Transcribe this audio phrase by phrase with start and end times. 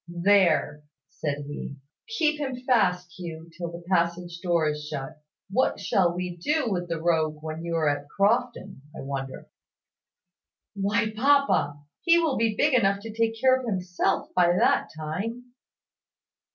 [0.07, 0.81] "There!"
[1.11, 1.75] said he.
[2.17, 5.21] "Keep him fast, Hugh, till the passage door is shut.
[5.51, 9.47] What shall we do with the rogue when you are at Crofton, I wonder?"
[10.73, 11.83] "Why, papa!
[12.01, 15.53] He will be big enough to take care of himself by that time."